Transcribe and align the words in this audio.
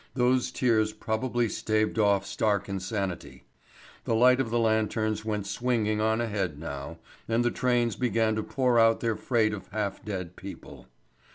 Those 0.15 0.49
tears 0.49 0.93
probably 0.93 1.47
staved 1.47 1.99
off 1.99 2.25
stark 2.25 2.67
insanity. 2.67 3.43
The 4.05 4.15
light 4.15 4.39
of 4.39 4.49
the 4.49 4.57
lanterns 4.57 5.23
went 5.23 5.45
swinging 5.45 6.01
on 6.01 6.19
ahead 6.19 6.57
now, 6.57 6.97
and 7.27 7.45
the 7.45 7.51
trains 7.51 7.95
began 7.95 8.33
to 8.35 8.41
pour 8.41 8.79
out 8.79 9.01
their 9.01 9.15
freight 9.15 9.53
of 9.53 9.67
half 9.67 10.03
dead 10.03 10.35
people. 10.35 10.87